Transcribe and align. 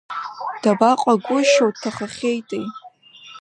Дабаҟагәышьоу, 0.61 1.69
дҭахахьеитеи! 1.73 2.65